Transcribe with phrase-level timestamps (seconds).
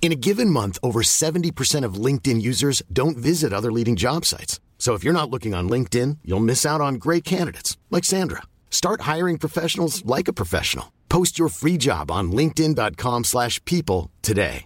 [0.00, 4.58] In a given month, over 70% of LinkedIn users don't visit other leading job sites.
[4.80, 8.42] So if you're not looking on LinkedIn, you'll miss out on great candidates like Sandra.
[8.70, 10.90] Start hiring professionals like a professional.
[11.12, 14.64] Post your free job on linkedin.com/people today.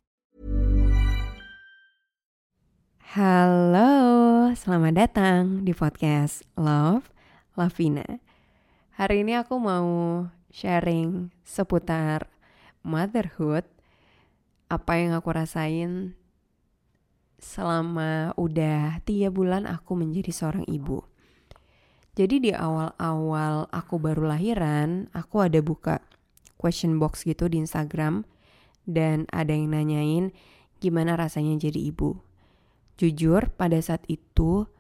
[3.15, 3.91] Halo,
[4.55, 7.11] selamat datang di podcast Love
[7.59, 8.23] Lavina.
[8.99, 9.87] Hari ini aku mau
[10.55, 12.31] sharing seputar
[12.87, 13.67] motherhood,
[14.75, 16.19] apa yang aku rasain
[17.39, 21.07] selama udah tiga bulan aku menjadi seorang ibu.
[22.15, 25.99] Jadi di awal-awal aku baru lahiran, aku ada buka
[26.59, 28.23] question box gitu di Instagram
[28.87, 30.31] dan ada yang nanyain
[30.79, 32.19] gimana rasanya jadi ibu.
[32.95, 34.71] Jujur pada saat itu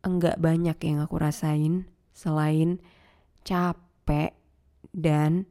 [0.00, 1.84] enggak banyak yang aku rasain
[2.16, 2.80] selain
[3.44, 4.32] capek
[4.96, 5.44] dan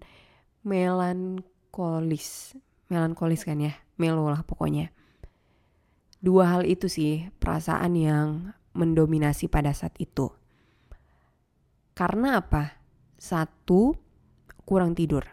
[0.66, 2.58] melankolis.
[2.92, 4.92] Melankolis kan ya, melo lah pokoknya.
[6.20, 10.28] Dua hal itu sih perasaan yang mendominasi pada saat itu.
[11.96, 12.76] Karena apa?
[13.16, 13.96] Satu,
[14.68, 15.24] kurang tidur.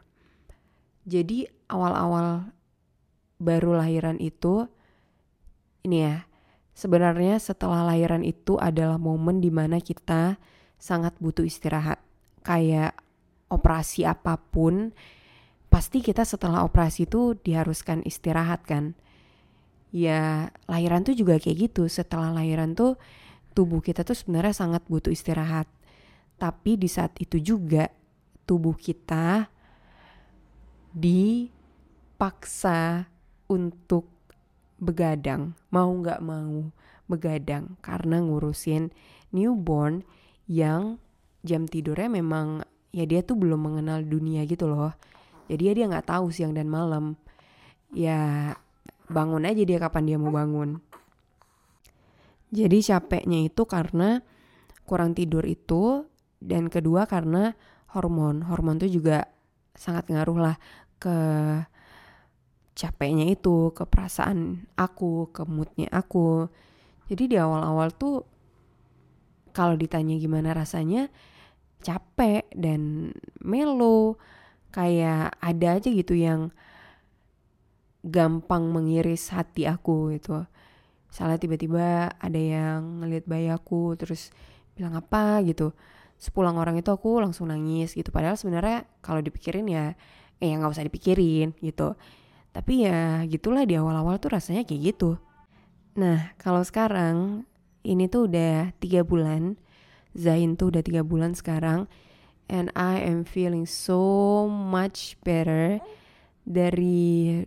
[1.02, 2.54] Jadi awal-awal
[3.42, 4.66] baru lahiran itu
[5.86, 6.26] ini ya,
[6.74, 10.36] sebenarnya setelah lahiran itu adalah momen di mana kita
[10.76, 12.02] sangat butuh istirahat.
[12.42, 12.98] Kayak
[13.48, 14.92] operasi apa pun,
[15.68, 18.96] pasti kita setelah operasi itu diharuskan istirahat kan.
[19.88, 23.00] Ya lahiran tuh juga kayak gitu, setelah lahiran tuh
[23.56, 25.68] tubuh kita tuh sebenarnya sangat butuh istirahat.
[26.36, 27.88] Tapi di saat itu juga
[28.44, 29.48] tubuh kita
[30.92, 31.52] dipaksa
[33.48, 34.08] untuk
[34.78, 36.70] begadang, mau nggak mau
[37.08, 38.92] begadang karena ngurusin
[39.32, 40.04] newborn
[40.46, 41.00] yang
[41.42, 42.62] jam tidurnya memang
[42.92, 44.92] ya dia tuh belum mengenal dunia gitu loh.
[45.48, 47.16] Jadi ya dia nggak tahu siang dan malam.
[47.92, 48.52] Ya
[49.08, 50.78] bangun aja dia kapan dia mau bangun.
[52.52, 54.20] Jadi capeknya itu karena
[54.88, 56.08] kurang tidur itu
[56.40, 57.56] dan kedua karena
[57.92, 58.44] hormon.
[58.44, 59.28] Hormon tuh juga
[59.76, 60.56] sangat ngaruh lah
[61.00, 61.16] ke
[62.78, 66.46] capeknya itu, ke perasaan aku, ke moodnya aku.
[67.10, 68.22] Jadi di awal-awal tuh
[69.50, 71.10] kalau ditanya gimana rasanya
[71.82, 73.10] capek dan
[73.42, 74.20] melo
[74.70, 76.52] kayak ada aja gitu yang
[78.04, 80.46] gampang mengiris hati aku gitu.
[81.08, 84.30] Misalnya tiba-tiba ada yang ngeliat bayi aku terus
[84.76, 85.72] bilang apa gitu.
[86.18, 88.12] Sepulang orang itu aku langsung nangis gitu.
[88.12, 89.94] Padahal sebenarnya kalau dipikirin ya
[90.38, 91.98] eh nggak usah dipikirin gitu.
[92.52, 95.18] Tapi ya gitulah di awal-awal tuh rasanya kayak gitu.
[95.98, 97.46] Nah kalau sekarang
[97.82, 99.56] ini tuh udah tiga bulan.
[100.18, 101.86] Zain tuh udah tiga bulan sekarang.
[102.48, 105.84] And I am feeling so much better
[106.48, 107.44] dari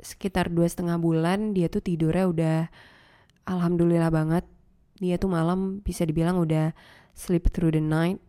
[0.00, 2.58] sekitar dua setengah bulan dia tuh tidurnya udah
[3.44, 4.48] alhamdulillah banget.
[4.96, 6.72] Dia tuh malam bisa dibilang udah
[7.12, 8.20] sleep through the night.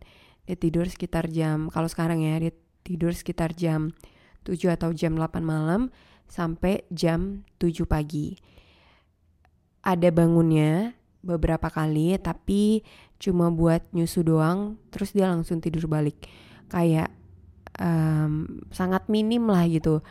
[0.44, 2.52] Dia tidur sekitar jam kalau sekarang ya dia
[2.84, 3.96] tidur sekitar jam
[4.44, 5.88] 7 atau jam 8 malam
[6.26, 8.34] sampai jam 7 pagi.
[9.82, 12.82] Ada bangunnya beberapa kali tapi
[13.22, 16.26] cuma buat nyusu doang terus dia langsung tidur balik.
[16.66, 17.14] Kayak
[17.78, 20.02] um, sangat minim lah gitu.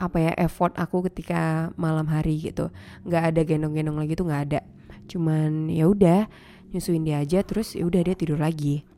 [0.00, 2.72] Apa ya effort aku ketika malam hari gitu.
[3.04, 4.60] Nggak ada gendong-gendong lagi tuh nggak ada.
[5.04, 6.24] Cuman ya udah
[6.72, 8.88] nyusuin dia aja terus ya udah dia tidur lagi.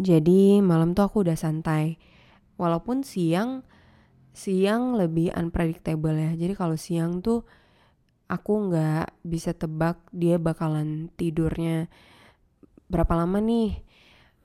[0.00, 2.00] Jadi malam tuh aku udah santai.
[2.56, 3.68] Walaupun siang
[4.32, 6.32] siang lebih unpredictable ya.
[6.32, 7.44] Jadi kalau siang tuh
[8.30, 11.90] aku nggak bisa tebak dia bakalan tidurnya
[12.90, 13.80] berapa lama nih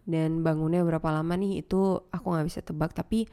[0.05, 3.25] dan bangunnya berapa lama nih itu aku nggak bisa tebak tapi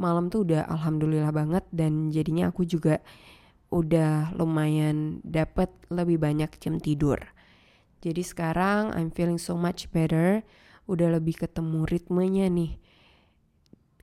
[0.00, 3.02] malam tuh udah alhamdulillah banget dan jadinya aku juga
[3.70, 7.20] udah lumayan dapat lebih banyak jam tidur.
[8.00, 10.40] Jadi sekarang I'm feeling so much better,
[10.88, 12.80] udah lebih ketemu ritmenya nih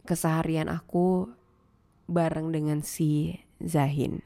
[0.08, 1.28] keseharian aku
[2.08, 4.24] bareng dengan si Zahin.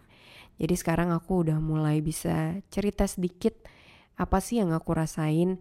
[0.62, 3.66] Jadi sekarang aku udah mulai bisa cerita sedikit
[4.14, 5.58] apa sih yang aku rasain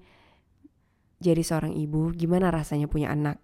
[1.21, 3.37] jadi seorang ibu, gimana rasanya punya anak.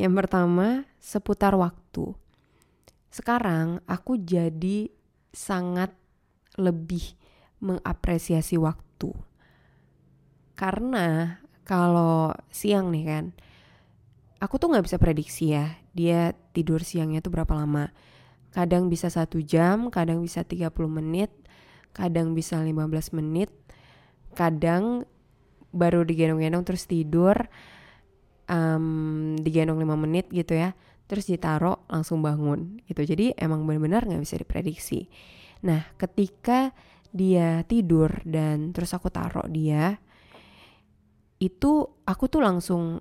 [0.00, 2.16] Yang pertama, seputar waktu.
[3.12, 4.88] Sekarang aku jadi
[5.28, 5.92] sangat
[6.56, 7.14] lebih
[7.60, 9.12] mengapresiasi waktu.
[10.56, 13.24] Karena kalau siang nih kan,
[14.40, 17.92] aku tuh nggak bisa prediksi ya, dia tidur siangnya tuh berapa lama.
[18.54, 21.30] Kadang bisa satu jam, kadang bisa 30 menit,
[21.92, 23.52] kadang bisa 15 menit,
[24.32, 25.04] kadang
[25.72, 27.36] baru digendong-gendong terus tidur,
[28.48, 30.72] um, digendong 5 menit gitu ya
[31.08, 33.00] terus ditaro langsung bangun gitu.
[33.00, 35.08] Jadi emang benar-benar nggak bisa diprediksi.
[35.64, 36.76] Nah ketika
[37.08, 39.96] dia tidur dan terus aku taruh dia
[41.40, 43.00] itu aku tuh langsung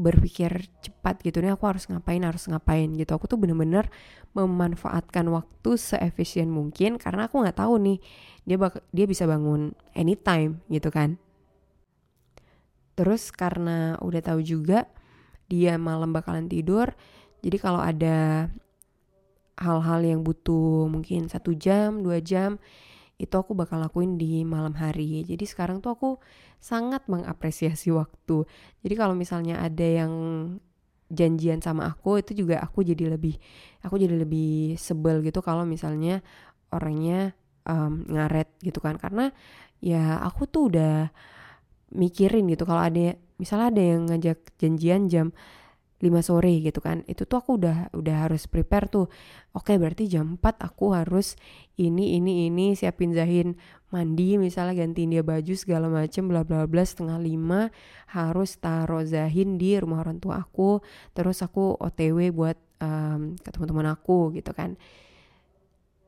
[0.00, 3.18] berpikir cepat gitu nih aku harus ngapain harus ngapain gitu.
[3.18, 3.90] Aku tuh bener-bener
[4.32, 7.98] memanfaatkan waktu seefisien mungkin karena aku nggak tahu nih
[8.46, 11.18] dia bak dia bisa bangun anytime gitu kan
[13.00, 14.84] Terus karena udah tahu juga
[15.48, 16.92] dia malam bakalan tidur,
[17.40, 18.52] jadi kalau ada
[19.56, 22.60] hal-hal yang butuh mungkin satu jam, dua jam,
[23.16, 25.24] itu aku bakal lakuin di malam hari.
[25.24, 26.10] Jadi sekarang tuh aku
[26.60, 28.44] sangat mengapresiasi waktu.
[28.84, 30.12] Jadi kalau misalnya ada yang
[31.08, 33.34] janjian sama aku itu juga aku jadi lebih
[33.82, 36.22] aku jadi lebih sebel gitu kalau misalnya
[36.70, 37.34] orangnya
[37.66, 39.34] um, ngaret gitu kan karena
[39.82, 41.10] ya aku tuh udah
[41.94, 45.26] mikirin gitu kalau ada misalnya ada yang ngajak janjian jam
[46.00, 49.12] 5 sore gitu kan itu tuh aku udah udah harus prepare tuh
[49.52, 51.36] oke berarti jam 4 aku harus
[51.76, 53.60] ini ini ini siapin Zahin
[53.92, 57.68] mandi misalnya gantiin dia baju segala macem bla bla bla setengah lima
[58.16, 60.80] harus taruh Zahin di rumah orang tua aku
[61.12, 64.74] terus aku OTW buat um, ke teman-teman aku gitu kan.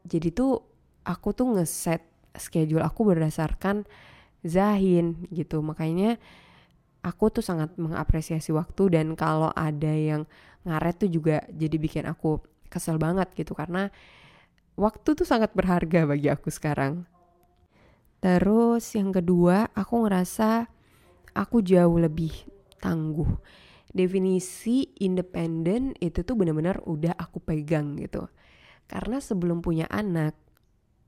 [0.02, 0.58] Jadi tuh
[1.06, 2.02] aku tuh ngeset
[2.34, 3.84] schedule aku berdasarkan
[4.42, 6.18] Zahin gitu makanya
[7.02, 10.26] aku tuh sangat mengapresiasi waktu dan kalau ada yang
[10.62, 13.90] ngaret tuh juga jadi bikin aku kesel banget gitu karena
[14.78, 17.04] waktu tuh sangat berharga bagi aku sekarang.
[18.22, 20.70] Terus yang kedua, aku ngerasa
[21.34, 22.30] aku jauh lebih
[22.78, 23.28] tangguh.
[23.92, 28.30] Definisi independen itu tuh bener-bener udah aku pegang gitu.
[28.86, 30.38] Karena sebelum punya anak,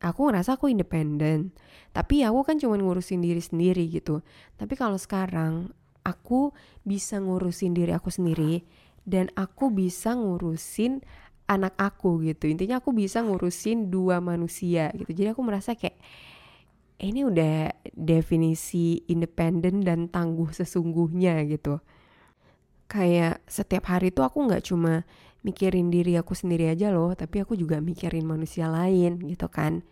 [0.05, 1.57] aku ngerasa aku independen.
[1.97, 4.21] Tapi aku kan cuma ngurusin diri sendiri gitu.
[4.61, 5.73] Tapi kalau sekarang
[6.05, 6.53] aku
[6.85, 8.61] bisa ngurusin diri aku sendiri
[9.09, 11.01] dan aku bisa ngurusin
[11.49, 12.49] anak aku gitu.
[12.53, 15.11] Intinya aku bisa ngurusin dua manusia gitu.
[15.13, 15.97] Jadi aku merasa kayak
[17.01, 21.81] ini udah definisi independen dan tangguh sesungguhnya gitu.
[22.89, 25.09] Kayak setiap hari tuh aku nggak cuma
[25.45, 29.85] mikirin diri aku sendiri aja loh tapi aku juga mikirin manusia lain gitu kan.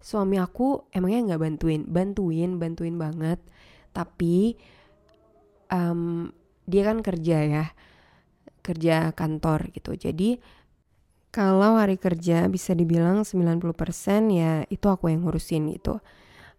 [0.00, 1.82] Suami aku emangnya nggak bantuin?
[1.84, 3.38] Bantuin bantuin banget.
[3.92, 4.56] Tapi
[5.68, 6.32] um,
[6.64, 7.64] dia kan kerja ya
[8.64, 9.96] kerja kantor gitu.
[9.96, 10.40] Jadi
[11.28, 13.60] kalau hari kerja bisa dibilang 90%
[14.32, 16.00] ya itu aku yang ngurusin gitu.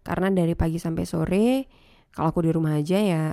[0.06, 1.46] Karena dari pagi sampai sore
[2.10, 3.24] kalau aku di rumah aja ya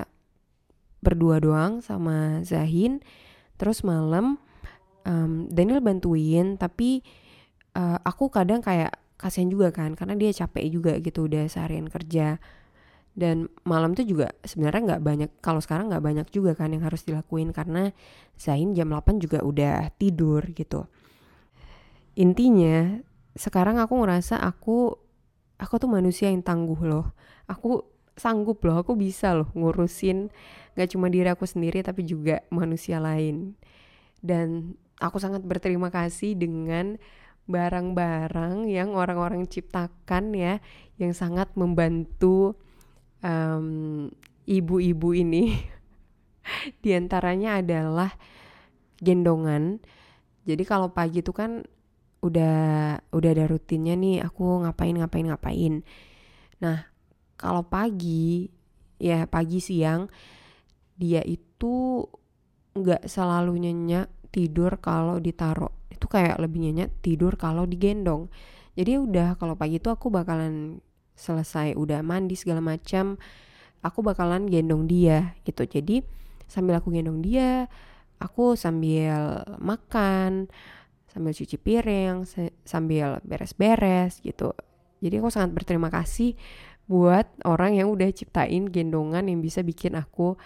[1.01, 3.01] berdua doang sama Zahin.
[3.57, 4.37] Terus malam
[5.07, 7.01] um, Daniel bantuin tapi
[7.73, 12.37] uh, aku kadang kayak kasihan juga kan karena dia capek juga gitu udah seharian kerja.
[13.17, 17.01] Dan malam tuh juga sebenarnya nggak banyak kalau sekarang nggak banyak juga kan yang harus
[17.01, 17.89] dilakuin karena
[18.37, 20.85] Zain jam 8 juga udah tidur gitu.
[22.13, 23.01] Intinya
[23.33, 24.93] sekarang aku ngerasa aku
[25.57, 27.17] aku tuh manusia yang tangguh loh.
[27.49, 30.33] Aku sanggup loh aku bisa loh ngurusin
[30.73, 33.57] gak cuma diri aku sendiri tapi juga manusia lain.
[34.21, 36.97] Dan aku sangat berterima kasih dengan
[37.47, 40.59] barang-barang yang orang-orang ciptakan ya
[40.99, 42.59] yang sangat membantu
[43.23, 44.11] um,
[44.43, 45.55] ibu-ibu ini
[46.83, 48.11] di antaranya adalah
[48.99, 49.79] gendongan
[50.47, 51.59] Jadi kalau pagi itu kan
[52.23, 55.73] udah udah ada rutinnya nih aku ngapain ngapain ngapain.
[56.63, 56.87] Nah,
[57.35, 58.47] kalau pagi
[58.95, 60.07] ya pagi siang
[60.95, 62.07] dia itu
[62.79, 65.71] nggak selalu nyenyak tidur kalau ditaruh.
[65.91, 68.29] Itu kayak lebih nyenyak tidur kalau digendong.
[68.77, 70.83] Jadi udah kalau pagi itu aku bakalan
[71.17, 73.17] selesai udah mandi segala macam
[73.81, 75.65] aku bakalan gendong dia gitu.
[75.65, 76.05] Jadi
[76.45, 77.65] sambil aku gendong dia
[78.17, 80.49] aku sambil makan
[81.09, 82.25] sambil cuci piring
[82.65, 84.53] sambil beres-beres gitu.
[85.01, 86.33] Jadi aku sangat berterima kasih
[86.89, 90.37] buat orang yang udah ciptain gendongan yang bisa bikin aku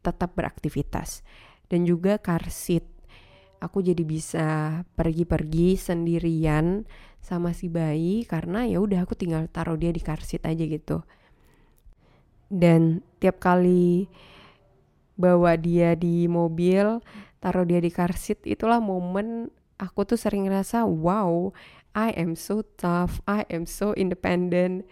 [0.00, 1.26] tetap beraktivitas.
[1.68, 2.84] Dan juga car seat
[3.58, 4.46] aku jadi bisa
[4.94, 6.86] pergi-pergi sendirian
[7.18, 11.02] sama si bayi karena ya udah aku tinggal taruh dia di car seat aja gitu.
[12.48, 14.08] Dan tiap kali
[15.18, 17.02] bawa dia di mobil
[17.42, 21.50] taruh dia di car seat itulah momen aku tuh sering ngerasa wow
[21.98, 24.86] I am so tough I am so independent.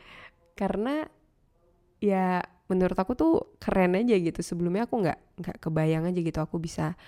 [0.58, 1.06] Karena
[2.02, 4.42] ya menurut aku tuh keren aja gitu.
[4.42, 6.99] Sebelumnya aku nggak nggak kebayang aja gitu aku bisa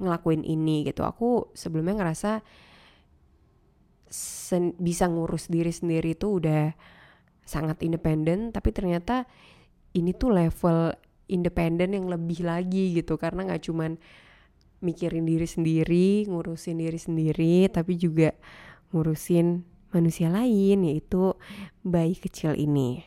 [0.00, 2.40] ngelakuin ini gitu aku sebelumnya ngerasa
[4.12, 6.72] sen bisa ngurus diri sendiri tuh udah
[7.42, 9.24] sangat independen tapi ternyata
[9.96, 10.92] ini tuh level
[11.28, 13.96] independen yang lebih lagi gitu karena nggak cuman
[14.82, 18.36] mikirin diri sendiri ngurusin diri sendiri tapi juga
[18.92, 21.36] ngurusin manusia lain yaitu
[21.84, 23.04] bayi kecil ini.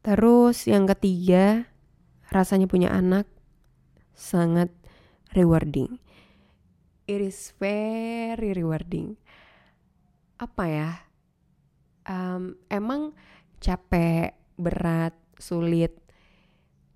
[0.00, 1.66] Terus yang ketiga,
[2.30, 3.26] rasanya punya anak
[4.14, 4.70] sangat
[5.32, 6.00] rewarding.
[7.08, 9.16] It is very rewarding.
[10.36, 10.90] Apa ya?
[12.08, 13.12] Um, emang
[13.60, 15.96] capek, berat, sulit,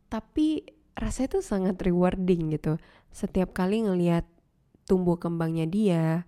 [0.09, 0.65] tapi
[0.97, 2.77] rasanya tuh sangat rewarding gitu.
[3.12, 4.25] Setiap kali ngelihat
[4.85, 6.25] tumbuh kembangnya dia,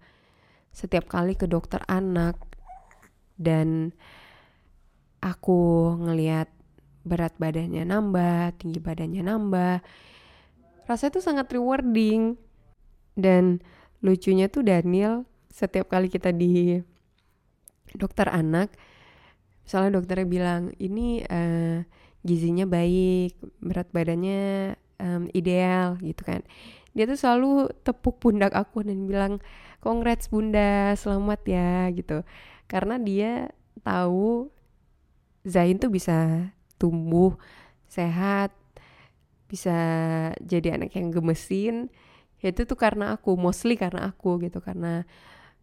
[0.73, 2.41] setiap kali ke dokter anak
[3.37, 3.93] dan
[5.21, 6.49] aku ngeliat
[7.05, 9.77] berat badannya nambah, tinggi badannya nambah.
[10.85, 12.37] Rasanya tuh sangat rewarding.
[13.15, 13.63] Dan
[14.03, 16.83] lucunya tuh Daniel setiap kali kita di
[17.95, 18.75] dokter anak,
[19.63, 21.79] misalnya dokternya bilang ini uh,
[22.27, 26.43] gizinya baik, berat badannya um, ideal gitu kan.
[26.91, 29.39] Dia tuh selalu tepuk pundak aku dan bilang
[29.85, 32.25] congrats bunda selamat ya gitu
[32.65, 33.53] karena dia
[33.85, 34.49] tahu
[35.45, 36.49] Zain tuh bisa
[36.81, 37.37] tumbuh
[37.85, 38.49] sehat
[39.55, 39.79] bisa
[40.43, 41.95] jadi anak yang gemesin
[42.43, 45.07] ya itu tuh karena aku mostly karena aku gitu karena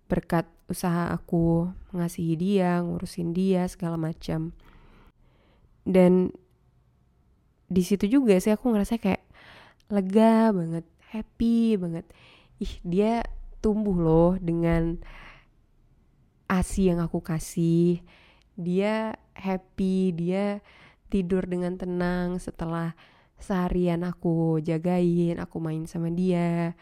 [0.07, 4.51] berkat usaha aku mengasihi dia ngurusin dia segala macam.
[5.87, 6.35] Dan
[7.71, 9.23] di situ juga sih aku ngerasa kayak
[9.87, 12.03] lega banget happy banget.
[12.59, 13.23] Ih dia
[13.63, 14.99] tumbuh loh dengan
[16.51, 18.03] asi yang aku kasih.
[18.59, 20.59] Dia happy dia
[21.07, 22.99] tidur dengan tenang setelah
[23.41, 26.77] seharian aku jagain aku main sama dia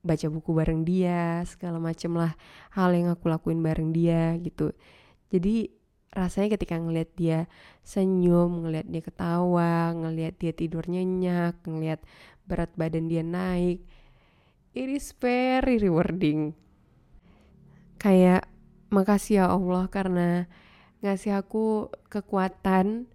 [0.00, 2.32] baca buku bareng dia segala macem lah
[2.72, 4.72] hal yang aku lakuin bareng dia gitu
[5.28, 5.68] jadi
[6.10, 7.38] rasanya ketika ngelihat dia
[7.84, 12.00] senyum ngelihat dia ketawa ngelihat dia tidur nyenyak ngelihat
[12.48, 13.84] berat badan dia naik
[14.74, 16.54] it is very rewarding.
[18.00, 18.46] Kayak
[18.90, 20.46] makasih ya Allah karena
[21.04, 23.10] ngasih aku kekuatan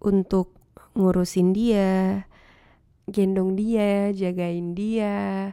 [0.00, 0.56] untuk
[0.94, 2.24] ngurusin dia,
[3.10, 5.52] gendong dia, jagain dia,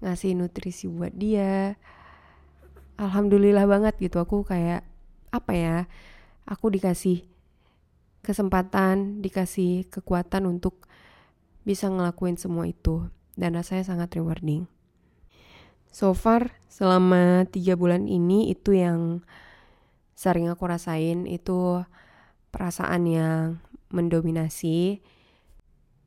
[0.00, 1.76] ngasih nutrisi buat dia.
[2.96, 4.86] Alhamdulillah banget gitu aku kayak
[5.34, 5.76] apa ya?
[6.48, 7.26] Aku dikasih
[8.22, 10.86] kesempatan, dikasih kekuatan untuk
[11.66, 14.70] bisa ngelakuin semua itu dan rasanya sangat rewarding.
[15.90, 19.24] So far selama tiga bulan ini itu yang
[20.16, 21.84] sering aku rasain itu
[22.52, 23.42] perasaan yang
[23.96, 25.00] mendominasi.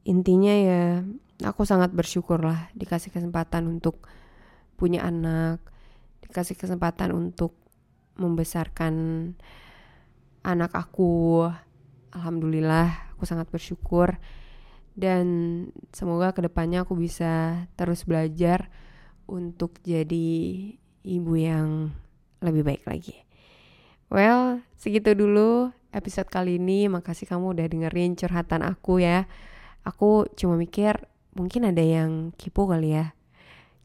[0.05, 1.01] Intinya ya
[1.41, 4.05] aku sangat bersyukur lah dikasih kesempatan untuk
[4.77, 5.59] punya anak,
[6.23, 7.57] dikasih kesempatan untuk
[8.15, 8.93] membesarkan
[10.45, 11.49] anak aku.
[12.13, 14.17] Alhamdulillah aku sangat bersyukur
[14.97, 15.25] dan
[15.93, 18.67] semoga ke depannya aku bisa terus belajar
[19.29, 20.29] untuk jadi
[21.05, 21.93] ibu yang
[22.41, 23.28] lebih baik lagi.
[24.09, 26.89] Well, segitu dulu episode kali ini.
[26.89, 29.29] Makasih kamu udah dengerin curhatan aku ya.
[29.85, 31.05] Aku cuma mikir
[31.37, 33.13] mungkin ada yang kipu kali ya.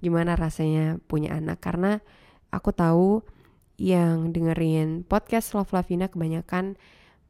[0.00, 2.00] Gimana rasanya punya anak karena
[2.48, 3.20] aku tahu
[3.76, 6.80] yang dengerin podcast Love Lavina kebanyakan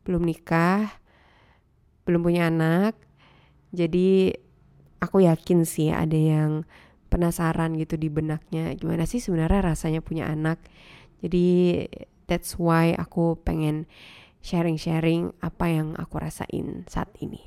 [0.07, 0.95] belum nikah,
[2.07, 2.95] belum punya anak,
[3.75, 4.39] jadi
[5.03, 6.63] aku yakin sih ada yang
[7.11, 10.59] penasaran gitu di benaknya gimana sih sebenarnya rasanya punya anak
[11.23, 11.47] jadi
[12.26, 13.87] that's why aku pengen
[14.45, 17.40] sharing-sharing apa yang aku rasain saat ini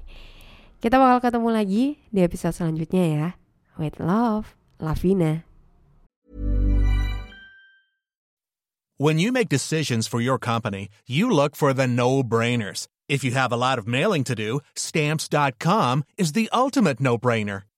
[0.81, 3.27] kita bakal ketemu lagi di episode selanjutnya ya
[3.77, 5.47] with love Lavina
[8.97, 12.89] When you make decisions for your company, you look for the no-brainers.
[13.05, 17.69] If you have a lot of mailing to do, stamps.com is the ultimate no-brainer.